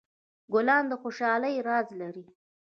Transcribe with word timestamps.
ګلان 0.53 0.83
د 0.89 0.93
خوشحالۍ 1.01 1.55
راز 1.67 1.87
لري. 2.01 2.25